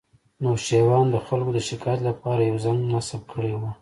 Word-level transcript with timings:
نوشیروان 0.43 1.05
د 1.11 1.15
خلکو 1.27 1.51
د 1.53 1.59
شکایت 1.69 1.99
لپاره 2.09 2.41
یو 2.49 2.57
زنګ 2.65 2.79
نصب 2.93 3.21
کړی 3.31 3.51
و 3.55 3.61